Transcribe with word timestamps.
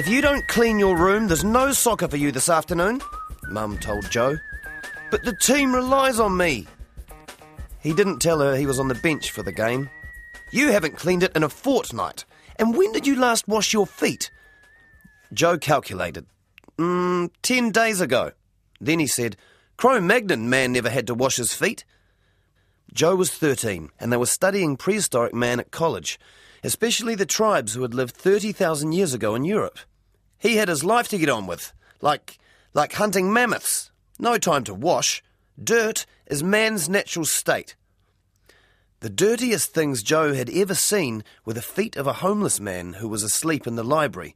If 0.00 0.08
you 0.08 0.22
don't 0.22 0.48
clean 0.48 0.78
your 0.78 0.96
room, 0.96 1.28
there's 1.28 1.44
no 1.44 1.72
soccer 1.72 2.08
for 2.08 2.16
you 2.16 2.32
this 2.32 2.48
afternoon, 2.48 3.02
Mum 3.50 3.76
told 3.76 4.10
Joe. 4.10 4.38
But 5.10 5.24
the 5.24 5.36
team 5.36 5.74
relies 5.74 6.18
on 6.18 6.38
me. 6.38 6.66
He 7.82 7.92
didn't 7.92 8.20
tell 8.20 8.40
her 8.40 8.56
he 8.56 8.64
was 8.64 8.80
on 8.80 8.88
the 8.88 8.94
bench 8.94 9.30
for 9.30 9.42
the 9.42 9.52
game. 9.52 9.90
You 10.52 10.72
haven't 10.72 10.96
cleaned 10.96 11.22
it 11.22 11.36
in 11.36 11.42
a 11.42 11.50
fortnight. 11.50 12.24
And 12.56 12.74
when 12.74 12.92
did 12.92 13.06
you 13.06 13.14
last 13.14 13.46
wash 13.46 13.74
your 13.74 13.86
feet? 13.86 14.30
Joe 15.34 15.58
calculated. 15.58 16.24
Mm, 16.78 17.28
ten 17.42 17.70
days 17.70 18.00
ago. 18.00 18.32
Then 18.80 19.00
he 19.00 19.06
said, 19.06 19.36
Cro 19.76 20.00
Magnon 20.00 20.48
man 20.48 20.72
never 20.72 20.88
had 20.88 21.08
to 21.08 21.14
wash 21.14 21.36
his 21.36 21.52
feet. 21.52 21.84
Joe 22.94 23.16
was 23.16 23.30
13, 23.30 23.90
and 24.00 24.10
they 24.10 24.16
were 24.16 24.24
studying 24.24 24.78
prehistoric 24.78 25.34
man 25.34 25.60
at 25.60 25.70
college, 25.70 26.18
especially 26.64 27.14
the 27.14 27.26
tribes 27.26 27.74
who 27.74 27.82
had 27.82 27.92
lived 27.92 28.16
30,000 28.16 28.92
years 28.92 29.12
ago 29.12 29.34
in 29.34 29.44
Europe. 29.44 29.78
He 30.40 30.56
had 30.56 30.68
his 30.68 30.82
life 30.82 31.06
to 31.08 31.18
get 31.18 31.28
on 31.28 31.46
with, 31.46 31.72
like, 32.00 32.38
like 32.74 32.94
hunting 32.94 33.32
mammoths. 33.32 33.92
No 34.18 34.38
time 34.38 34.64
to 34.64 34.74
wash. 34.74 35.22
Dirt 35.62 36.06
is 36.26 36.42
man's 36.42 36.88
natural 36.88 37.26
state. 37.26 37.76
The 39.00 39.10
dirtiest 39.10 39.72
things 39.72 40.02
Joe 40.02 40.34
had 40.34 40.50
ever 40.50 40.74
seen 40.74 41.24
were 41.44 41.52
the 41.52 41.62
feet 41.62 41.96
of 41.96 42.06
a 42.06 42.14
homeless 42.14 42.58
man 42.58 42.94
who 42.94 43.08
was 43.08 43.22
asleep 43.22 43.66
in 43.66 43.76
the 43.76 43.84
library. 43.84 44.34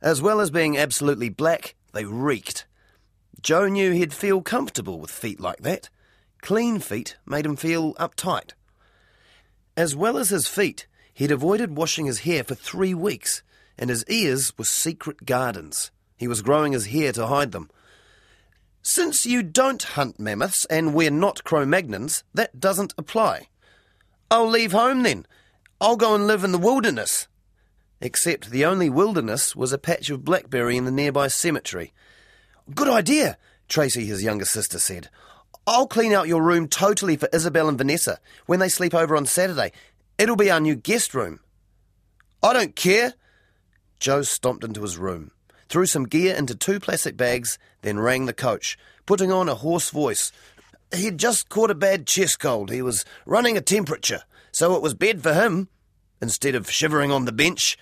As 0.00 0.22
well 0.22 0.40
as 0.40 0.50
being 0.50 0.76
absolutely 0.76 1.28
black, 1.28 1.74
they 1.92 2.04
reeked. 2.04 2.66
Joe 3.40 3.68
knew 3.68 3.92
he'd 3.92 4.14
feel 4.14 4.42
comfortable 4.42 4.98
with 4.98 5.10
feet 5.10 5.40
like 5.40 5.60
that. 5.60 5.90
Clean 6.40 6.78
feet 6.78 7.16
made 7.26 7.46
him 7.46 7.56
feel 7.56 7.94
uptight. 7.94 8.52
As 9.76 9.94
well 9.94 10.16
as 10.16 10.30
his 10.30 10.48
feet, 10.48 10.86
he'd 11.12 11.30
avoided 11.30 11.76
washing 11.76 12.06
his 12.06 12.20
hair 12.20 12.44
for 12.44 12.54
three 12.54 12.94
weeks, 12.94 13.42
and 13.78 13.90
his 13.90 14.04
ears 14.08 14.56
were 14.58 14.64
secret 14.64 15.24
gardens. 15.24 15.90
He 16.16 16.28
was 16.28 16.42
growing 16.42 16.72
his 16.72 16.86
hair 16.86 17.12
to 17.12 17.26
hide 17.26 17.52
them. 17.52 17.70
Since 18.82 19.26
you 19.26 19.42
don't 19.42 19.82
hunt 19.82 20.18
mammoths 20.18 20.64
and 20.66 20.94
we're 20.94 21.10
not 21.10 21.44
Cro 21.44 21.64
Magnons, 21.64 22.22
that 22.34 22.58
doesn't 22.58 22.94
apply. 22.96 23.48
I'll 24.30 24.48
leave 24.48 24.72
home 24.72 25.02
then. 25.02 25.26
I'll 25.80 25.96
go 25.96 26.14
and 26.14 26.26
live 26.26 26.44
in 26.44 26.52
the 26.52 26.58
wilderness. 26.58 27.28
Except 28.00 28.50
the 28.50 28.64
only 28.64 28.88
wilderness 28.88 29.54
was 29.54 29.72
a 29.72 29.78
patch 29.78 30.10
of 30.10 30.24
blackberry 30.24 30.76
in 30.76 30.84
the 30.84 30.90
nearby 30.90 31.28
cemetery. 31.28 31.92
Good 32.74 32.88
idea, 32.88 33.38
Tracy, 33.68 34.06
his 34.06 34.22
younger 34.22 34.44
sister, 34.44 34.78
said. 34.78 35.08
I'll 35.66 35.86
clean 35.86 36.12
out 36.12 36.28
your 36.28 36.42
room 36.42 36.68
totally 36.68 37.16
for 37.16 37.28
Isabel 37.32 37.68
and 37.68 37.76
Vanessa 37.76 38.20
when 38.46 38.58
they 38.58 38.68
sleep 38.68 38.94
over 38.94 39.16
on 39.16 39.26
Saturday. 39.26 39.72
It'll 40.16 40.36
be 40.36 40.50
our 40.50 40.60
new 40.60 40.74
guest 40.74 41.14
room. 41.14 41.40
I 42.42 42.52
don't 42.52 42.74
care. 42.74 43.14
Joe 43.98 44.22
stomped 44.22 44.64
into 44.64 44.82
his 44.82 44.96
room, 44.96 45.30
threw 45.68 45.86
some 45.86 46.04
gear 46.04 46.34
into 46.34 46.54
two 46.54 46.80
plastic 46.80 47.16
bags, 47.16 47.58
then 47.82 47.98
rang 47.98 48.26
the 48.26 48.32
coach, 48.32 48.78
putting 49.06 49.32
on 49.32 49.48
a 49.48 49.56
hoarse 49.56 49.90
voice. 49.90 50.32
He'd 50.94 51.18
just 51.18 51.48
caught 51.48 51.70
a 51.70 51.74
bad 51.74 52.06
chest 52.06 52.38
cold. 52.38 52.70
He 52.70 52.82
was 52.82 53.04
running 53.26 53.56
a 53.56 53.60
temperature, 53.60 54.22
so 54.52 54.74
it 54.74 54.82
was 54.82 54.94
bed 54.94 55.22
for 55.22 55.34
him, 55.34 55.68
instead 56.20 56.54
of 56.54 56.70
shivering 56.70 57.10
on 57.10 57.24
the 57.24 57.32
bench. 57.32 57.76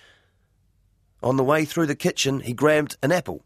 On 1.23 1.37
the 1.37 1.43
way 1.43 1.65
through 1.65 1.87
the 1.87 1.95
kitchen, 1.95 2.41
he 2.41 2.53
grabbed 2.53 2.97
an 3.01 3.11
apple. 3.11 3.43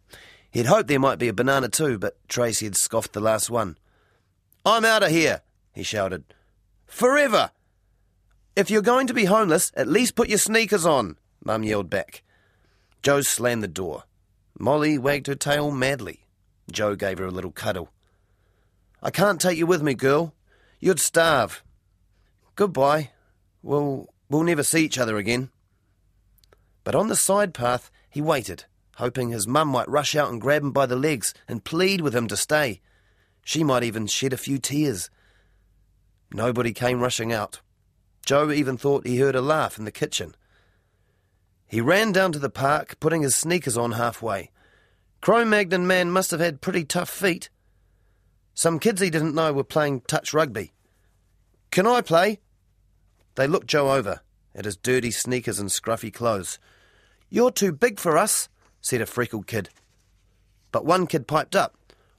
He'd 0.49 0.65
hoped 0.65 0.87
there 0.87 0.99
might 0.99 1.19
be 1.19 1.29
a 1.29 1.33
banana 1.33 1.69
too, 1.69 1.97
but 1.97 2.17
Tracy 2.27 2.65
had 2.65 2.75
scoffed 2.75 3.13
the 3.13 3.21
last 3.21 3.49
one. 3.49 3.77
I'm 4.65 4.85
out 4.85 5.03
of 5.03 5.09
here, 5.09 5.41
he 5.73 5.83
shouted. 5.83 6.25
Forever! 6.85 7.51
If 8.55 8.69
you're 8.69 8.81
going 8.81 9.07
to 9.07 9.13
be 9.13 9.25
homeless, 9.25 9.71
at 9.75 9.87
least 9.87 10.15
put 10.15 10.27
your 10.27 10.37
sneakers 10.37 10.85
on, 10.85 11.17
Mum 11.43 11.63
yelled 11.63 11.89
back. 11.89 12.23
Joe 13.01 13.21
slammed 13.21 13.63
the 13.63 13.67
door. 13.67 14.03
Molly 14.59 14.97
wagged 14.97 15.27
her 15.27 15.35
tail 15.35 15.71
madly. 15.71 16.25
Joe 16.71 16.95
gave 16.95 17.17
her 17.17 17.25
a 17.25 17.31
little 17.31 17.51
cuddle. 17.51 17.89
I 19.01 19.09
can't 19.09 19.41
take 19.41 19.57
you 19.57 19.65
with 19.65 19.81
me, 19.81 19.95
girl. 19.95 20.33
You'd 20.79 20.99
starve. 20.99 21.63
Goodbye. 22.55 23.11
We'll, 23.63 24.07
we'll 24.29 24.43
never 24.43 24.63
see 24.63 24.85
each 24.85 24.99
other 24.99 25.17
again. 25.17 25.49
But 26.83 26.95
on 26.95 27.07
the 27.07 27.15
side 27.15 27.53
path, 27.53 27.91
he 28.09 28.21
waited, 28.21 28.65
hoping 28.95 29.29
his 29.29 29.47
mum 29.47 29.69
might 29.69 29.89
rush 29.89 30.15
out 30.15 30.31
and 30.31 30.41
grab 30.41 30.61
him 30.61 30.71
by 30.71 30.85
the 30.85 30.95
legs 30.95 31.33
and 31.47 31.63
plead 31.63 32.01
with 32.01 32.15
him 32.15 32.27
to 32.27 32.37
stay. 32.37 32.81
She 33.43 33.63
might 33.63 33.83
even 33.83 34.05
shed 34.07 34.33
a 34.33 34.37
few 34.37 34.59
tears. 34.59 35.09
Nobody 36.31 36.73
came 36.73 37.01
rushing 37.01 37.33
out. 37.33 37.61
Joe 38.25 38.51
even 38.51 38.77
thought 38.77 39.07
he 39.07 39.17
heard 39.17 39.35
a 39.35 39.41
laugh 39.41 39.79
in 39.79 39.85
the 39.85 39.91
kitchen. 39.91 40.35
He 41.71 41.79
ran 41.79 42.11
down 42.11 42.33
to 42.33 42.39
the 42.39 42.49
park, 42.49 42.99
putting 42.99 43.21
his 43.21 43.33
sneakers 43.33 43.77
on 43.77 43.93
halfway. 43.93 44.51
Cro 45.21 45.45
Magnon 45.45 45.87
man 45.87 46.11
must 46.11 46.31
have 46.31 46.41
had 46.41 46.59
pretty 46.59 46.83
tough 46.83 47.09
feet. 47.09 47.49
Some 48.53 48.77
kids 48.77 48.99
he 48.99 49.09
didn't 49.09 49.35
know 49.35 49.53
were 49.53 49.63
playing 49.63 50.01
touch 50.01 50.33
rugby. 50.33 50.73
Can 51.71 51.87
I 51.87 52.01
play? 52.01 52.41
They 53.35 53.47
looked 53.47 53.67
Joe 53.67 53.93
over 53.93 54.19
at 54.53 54.65
his 54.65 54.75
dirty 54.75 55.11
sneakers 55.11 55.59
and 55.59 55.69
scruffy 55.69 56.13
clothes. 56.13 56.59
You're 57.29 57.51
too 57.51 57.71
big 57.71 58.01
for 58.01 58.17
us, 58.17 58.49
said 58.81 58.99
a 58.99 59.05
freckled 59.05 59.47
kid. 59.47 59.69
But 60.73 60.83
one 60.83 61.07
kid 61.07 61.25
piped 61.25 61.55
up. 61.55 61.77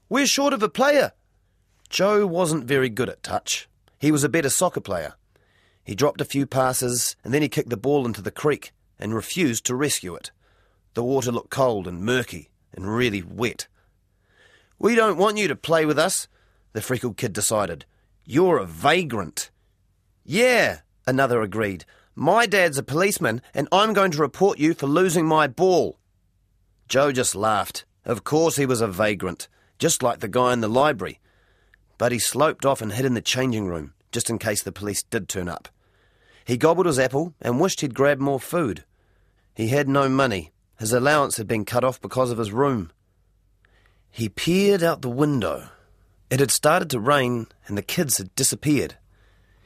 We're 0.09 0.27
short 0.27 0.55
of 0.55 0.63
a 0.63 0.71
player. 0.71 1.13
Joe 1.91 2.27
wasn't 2.27 2.65
very 2.65 2.89
good 2.89 3.11
at 3.11 3.23
touch. 3.23 3.69
He 3.99 4.13
was 4.13 4.25
a 4.25 4.31
better 4.31 4.49
soccer 4.49 4.81
player. 4.81 5.13
He 5.85 5.95
dropped 5.95 6.23
a 6.23 6.25
few 6.25 6.47
passes 6.47 7.17
and 7.23 7.35
then 7.35 7.43
he 7.43 7.51
kicked 7.51 7.69
the 7.69 7.77
ball 7.77 8.07
into 8.07 8.23
the 8.23 8.31
creek 8.31 8.73
and 9.03 9.15
refused 9.15 9.67
to 9.67 9.75
rescue 9.75 10.15
it. 10.15 10.31
The 10.95 11.03
water 11.03 11.33
looked 11.33 11.51
cold 11.51 11.89
and 11.89 12.03
murky 12.03 12.51
and 12.73 12.87
really 12.87 13.23
wet. 13.23 13.67
We 14.79 14.95
don't 14.95 15.19
want 15.19 15.39
you 15.39 15.49
to 15.49 15.57
play 15.57 15.85
with 15.85 15.99
us, 15.99 16.29
the 16.73 16.81
freckled 16.81 17.17
kid 17.17 17.33
decided. 17.33 17.85
You're 18.25 18.59
a 18.59 18.67
vagrant. 18.67 19.51
Yeah, 20.25 20.81
another 21.07 21.43
agreed. 21.43 21.85
My 22.15 22.47
dad's 22.47 22.79
a 22.79 22.83
policeman 22.83 23.43
and 23.55 23.69
I'm 23.73 23.93
going 23.93 24.13
to 24.13 24.19
report 24.19 24.59
you 24.59 24.73
for 24.75 24.87
losing 24.87 25.27
my 25.27 25.47
ball. 25.47 25.99
Joe 26.89 27.11
just 27.11 27.35
laughed. 27.35 27.85
Of 28.05 28.25
course 28.25 28.57
he 28.57 28.67
was 28.67 28.81
a 28.81 28.89
vagrant, 28.89 29.49
just 29.79 30.03
like 30.03 30.21
the 30.21 30.29
guy 30.29 30.53
in 30.53 30.61
the 30.61 30.69
library. 30.69 31.21
But 31.99 32.13
he 32.13 32.19
sloped 32.19 32.65
off 32.65 32.83
and 32.83 32.93
hid 32.93 33.05
in 33.05 33.15
the 33.15 33.21
changing 33.21 33.67
room, 33.67 33.95
just 34.11 34.29
in 34.29 34.39
case 34.39 34.63
the 34.63 34.73
police 34.73 35.03
did 35.03 35.29
turn 35.29 35.49
up. 35.49 35.69
He 36.45 36.57
gobbled 36.57 36.87
his 36.87 36.99
apple 36.99 37.35
and 37.41 37.61
wished 37.61 37.81
he'd 37.81 37.95
grabbed 37.95 38.21
more 38.21 38.41
food. 38.41 38.85
He 39.55 39.69
had 39.69 39.89
no 39.89 40.09
money. 40.09 40.53
His 40.79 40.93
allowance 40.93 41.37
had 41.37 41.47
been 41.47 41.65
cut 41.65 41.85
off 41.85 42.01
because 42.01 42.31
of 42.31 42.39
his 42.39 42.53
room. 42.53 42.91
He 44.11 44.29
peered 44.29 44.83
out 44.83 45.03
the 45.03 45.09
window. 45.09 45.69
It 46.31 46.41
had 46.41 46.51
started 46.51 46.91
to 46.91 47.01
rain 47.01 47.47
and 47.67 47.77
the 47.77 47.83
kids 47.83 48.19
had 48.19 48.35
disappeared. 48.35 48.97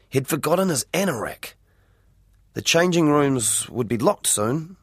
He'd 0.08 0.28
forgotten 0.28 0.68
his 0.68 0.84
anorak. 0.92 1.54
The 2.54 2.62
changing 2.62 3.08
rooms 3.08 3.68
would 3.68 3.88
be 3.88 3.98
locked 3.98 4.26
soon. 4.26 4.76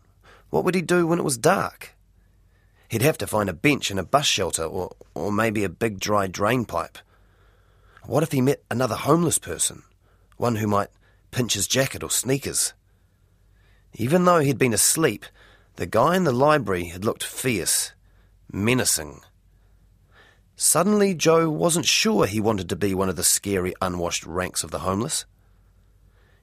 What 0.50 0.63
would 0.63 0.75
he 0.75 0.81
do 0.81 1.08
when 1.08 1.19
it 1.19 1.24
was 1.24 1.38
dark? 1.38 1.96
He'd 2.88 3.02
have 3.02 3.18
to 3.18 3.28
find 3.28 3.50
a 3.50 3.53
bench 3.53 3.90
in 3.90 3.97
a 3.97 4.03
bus 4.03 4.28
shelter 4.28 4.63
or, 4.63 4.92
or 5.16 5.31
maybe 5.31 5.63
a 5.63 5.69
big 5.69 6.00
dry 6.00 6.28
drain 6.28 6.66
pipe. 6.66 7.00
What 8.06 8.24
if 8.24 8.31
he 8.31 8.42
met 8.42 8.63
another 8.69 8.96
homeless 8.96 9.40
person? 9.40 9.84
One 10.38 10.58
who 10.58 10.68
might 10.68 10.90
pinch 11.31 11.53
his 11.53 11.68
jacket 11.68 12.03
or 12.03 12.12
sneakers? 12.12 12.74
Even 13.96 14.26
though 14.26 14.40
he'd 14.40 14.58
been 14.58 14.74
asleep, 14.74 15.26
the 15.76 15.86
guy 15.86 16.16
in 16.16 16.24
the 16.24 16.31
library 16.31 16.86
had 16.86 17.06
looked 17.06 17.24
fierce, 17.24 17.94
menacing. 18.52 19.22
Suddenly, 20.56 21.14
Joe 21.14 21.50
wasn't 21.50 21.86
sure 21.86 22.25
he 22.25 22.40
wanted 22.40 22.69
to 22.69 22.75
be 22.75 22.94
one 22.94 23.10
of 23.10 23.16
the 23.16 23.24
scary, 23.24 23.74
unwashed 23.81 24.25
ranks 24.25 24.63
of 24.63 24.72
the 24.72 24.80
homeless. 24.80 25.25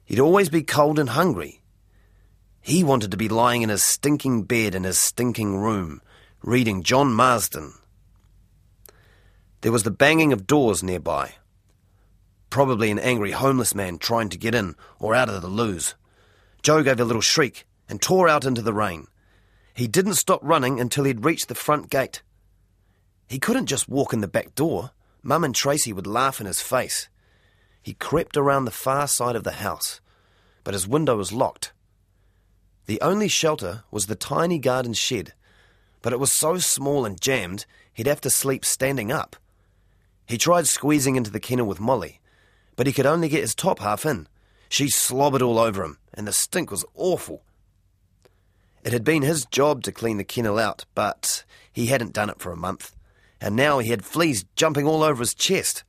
He'd 0.03 0.19
always 0.19 0.49
be 0.49 0.63
cold 0.63 0.99
and 0.99 1.09
hungry. 1.09 1.61
He 2.61 2.83
wanted 2.83 3.11
to 3.11 3.17
be 3.17 3.29
lying 3.29 3.61
in 3.61 3.69
his 3.69 3.83
stinking 3.83 4.43
bed 4.43 4.75
in 4.75 4.83
his 4.83 4.99
stinking 4.99 5.57
room, 5.57 6.01
reading 6.43 6.83
John 6.83 7.13
Marsden. 7.13 7.73
There 9.61 9.71
was 9.71 9.83
the 9.83 9.91
banging 9.91 10.33
of 10.33 10.47
doors 10.47 10.83
nearby. 10.83 11.35
Probably 12.49 12.91
an 12.91 12.99
angry 12.99 13.31
homeless 13.31 13.73
man 13.73 13.97
trying 13.97 14.29
to 14.29 14.37
get 14.37 14.53
in 14.53 14.75
or 14.99 15.15
out 15.15 15.29
of 15.29 15.41
the 15.41 15.47
loos. 15.47 15.95
Joe 16.61 16.83
gave 16.83 16.99
a 16.99 17.05
little 17.05 17.21
shriek 17.21 17.65
and 17.89 18.01
tore 18.01 18.29
out 18.29 18.45
into 18.45 18.61
the 18.61 18.73
rain. 18.73 19.07
He 19.73 19.87
didn't 19.87 20.15
stop 20.15 20.41
running 20.43 20.79
until 20.79 21.05
he'd 21.05 21.25
reached 21.25 21.47
the 21.47 21.55
front 21.55 21.89
gate. 21.89 22.21
He 23.27 23.39
couldn't 23.39 23.67
just 23.67 23.89
walk 23.89 24.13
in 24.13 24.21
the 24.21 24.27
back 24.27 24.53
door. 24.55 24.91
Mum 25.23 25.43
and 25.43 25.55
Tracy 25.55 25.93
would 25.93 26.07
laugh 26.07 26.39
in 26.39 26.45
his 26.45 26.61
face. 26.61 27.09
He 27.81 27.93
crept 27.93 28.37
around 28.37 28.65
the 28.65 28.71
far 28.71 29.07
side 29.07 29.35
of 29.35 29.43
the 29.43 29.53
house, 29.53 30.01
but 30.63 30.73
his 30.73 30.87
window 30.87 31.17
was 31.17 31.31
locked. 31.31 31.73
The 32.85 33.01
only 33.01 33.27
shelter 33.27 33.83
was 33.89 34.05
the 34.05 34.15
tiny 34.15 34.59
garden 34.59 34.93
shed, 34.93 35.33
but 36.01 36.13
it 36.13 36.19
was 36.19 36.31
so 36.31 36.57
small 36.57 37.05
and 37.05 37.19
jammed 37.19 37.65
he'd 37.93 38.07
have 38.07 38.21
to 38.21 38.29
sleep 38.29 38.65
standing 38.65 39.11
up. 39.11 39.35
He 40.25 40.37
tried 40.37 40.67
squeezing 40.67 41.15
into 41.15 41.31
the 41.31 41.39
kennel 41.39 41.65
with 41.65 41.79
Molly, 41.79 42.19
but 42.75 42.87
he 42.87 42.93
could 42.93 43.05
only 43.05 43.29
get 43.29 43.41
his 43.41 43.55
top 43.55 43.79
half 43.79 44.05
in. 44.05 44.27
She 44.71 44.89
slobbered 44.89 45.41
all 45.41 45.59
over 45.59 45.83
him, 45.83 45.97
and 46.13 46.25
the 46.25 46.31
stink 46.31 46.71
was 46.71 46.85
awful. 46.95 47.43
It 48.85 48.93
had 48.93 49.03
been 49.03 49.21
his 49.21 49.43
job 49.43 49.83
to 49.83 49.91
clean 49.91 50.15
the 50.15 50.23
kennel 50.23 50.57
out, 50.57 50.85
but 50.95 51.43
he 51.73 51.87
hadn't 51.87 52.13
done 52.13 52.29
it 52.29 52.39
for 52.39 52.53
a 52.53 52.57
month, 52.57 52.95
and 53.41 53.53
now 53.53 53.79
he 53.79 53.89
had 53.89 54.05
fleas 54.05 54.45
jumping 54.55 54.87
all 54.87 55.03
over 55.03 55.19
his 55.19 55.33
chest. 55.33 55.83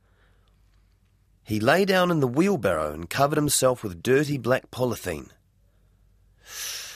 He 1.45 1.61
lay 1.61 1.85
down 1.85 2.11
in 2.11 2.19
the 2.19 2.27
wheelbarrow 2.27 2.91
and 2.93 3.09
covered 3.09 3.37
himself 3.37 3.83
with 3.83 4.03
dirty 4.03 4.37
black 4.37 4.69
polythene. 4.69 5.29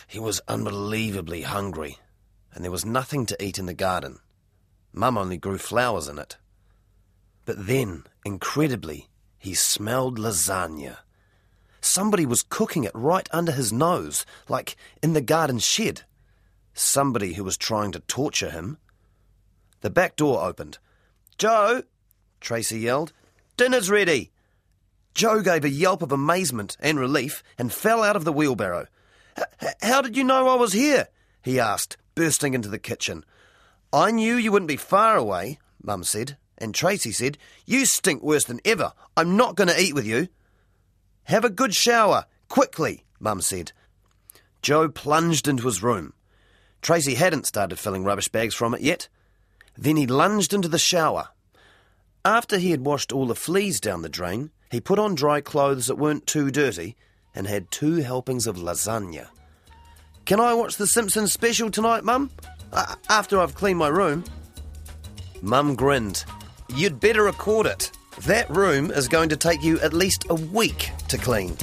He 0.09 0.19
was 0.19 0.41
unbelievably 0.45 1.43
hungry, 1.43 1.99
and 2.53 2.65
there 2.65 2.71
was 2.71 2.83
nothing 2.83 3.25
to 3.27 3.41
eat 3.41 3.57
in 3.57 3.65
the 3.65 3.73
garden. 3.73 4.19
Mum 4.91 5.17
only 5.17 5.37
grew 5.37 5.57
flowers 5.57 6.09
in 6.09 6.19
it. 6.19 6.35
But 7.45 7.65
then, 7.65 8.03
incredibly, 8.25 9.07
he 9.39 9.53
smelled 9.53 10.19
lasagna. 10.19 10.97
Somebody 11.87 12.25
was 12.25 12.43
cooking 12.43 12.83
it 12.83 12.91
right 12.93 13.27
under 13.31 13.53
his 13.53 13.71
nose, 13.71 14.25
like 14.49 14.75
in 15.01 15.13
the 15.13 15.21
garden 15.21 15.57
shed. 15.57 16.01
Somebody 16.73 17.33
who 17.33 17.45
was 17.45 17.57
trying 17.57 17.93
to 17.93 18.01
torture 18.01 18.51
him. 18.51 18.77
The 19.79 19.89
back 19.89 20.17
door 20.17 20.43
opened. 20.43 20.79
Joe! 21.37 21.83
Tracy 22.41 22.79
yelled. 22.79 23.13
Dinner's 23.55 23.89
ready! 23.89 24.31
Joe 25.13 25.41
gave 25.41 25.63
a 25.63 25.69
yelp 25.69 26.01
of 26.01 26.11
amazement 26.11 26.75
and 26.81 26.99
relief 26.99 27.41
and 27.57 27.71
fell 27.71 28.03
out 28.03 28.17
of 28.17 28.25
the 28.25 28.33
wheelbarrow. 28.33 28.87
How 29.81 30.01
did 30.01 30.17
you 30.17 30.25
know 30.25 30.49
I 30.49 30.55
was 30.55 30.73
here? 30.73 31.07
he 31.41 31.57
asked, 31.57 31.95
bursting 32.15 32.53
into 32.53 32.69
the 32.69 32.77
kitchen. 32.77 33.23
I 33.93 34.11
knew 34.11 34.35
you 34.35 34.51
wouldn't 34.51 34.67
be 34.67 34.77
far 34.77 35.15
away, 35.15 35.57
Mum 35.81 36.03
said, 36.03 36.37
and 36.57 36.75
Tracy 36.75 37.13
said, 37.13 37.37
You 37.65 37.85
stink 37.85 38.21
worse 38.21 38.43
than 38.43 38.59
ever. 38.65 38.91
I'm 39.15 39.37
not 39.37 39.55
going 39.55 39.69
to 39.69 39.81
eat 39.81 39.95
with 39.95 40.05
you. 40.05 40.27
Have 41.27 41.43
a 41.43 41.49
good 41.49 41.75
shower, 41.75 42.25
quickly, 42.47 43.03
Mum 43.19 43.41
said. 43.41 43.73
Joe 44.61 44.87
plunged 44.87 45.47
into 45.49 45.65
his 45.65 45.83
room. 45.83 46.13
Tracy 46.81 47.15
hadn't 47.15 47.45
started 47.45 47.77
filling 47.77 48.05
rubbish 48.05 48.29
bags 48.29 48.55
from 48.55 48.73
it 48.73 48.79
yet. 48.79 49.09
Then 49.77 49.97
he 49.97 50.07
lunged 50.07 50.53
into 50.53 50.69
the 50.69 50.79
shower. 50.79 51.27
After 52.23 52.57
he 52.57 52.71
had 52.71 52.85
washed 52.85 53.11
all 53.11 53.25
the 53.27 53.35
fleas 53.35 53.81
down 53.81 54.03
the 54.03 54.09
drain, 54.09 54.51
he 54.71 54.79
put 54.79 54.99
on 54.99 55.15
dry 55.15 55.41
clothes 55.41 55.87
that 55.87 55.97
weren't 55.97 56.27
too 56.27 56.49
dirty 56.49 56.95
and 57.35 57.45
had 57.45 57.71
two 57.71 57.97
helpings 57.97 58.47
of 58.47 58.55
lasagna. 58.55 59.27
Can 60.23 60.39
I 60.39 60.53
watch 60.53 60.77
The 60.77 60.87
Simpsons 60.87 61.33
special 61.33 61.69
tonight, 61.69 62.05
Mum? 62.05 62.31
Uh, 62.71 62.95
after 63.09 63.37
I've 63.41 63.53
cleaned 63.53 63.79
my 63.79 63.89
room? 63.89 64.23
Mum 65.41 65.75
grinned. 65.75 66.23
You'd 66.73 67.01
better 67.01 67.23
record 67.23 67.65
it. 67.65 67.91
That 68.25 68.49
room 68.49 68.89
is 68.89 69.07
going 69.07 69.29
to 69.29 69.37
take 69.37 69.61
you 69.61 69.79
at 69.81 69.93
least 69.93 70.25
a 70.29 70.35
week 70.35 70.89
to 71.09 71.19
clean. 71.19 71.55